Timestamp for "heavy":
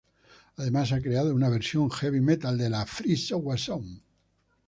1.91-2.21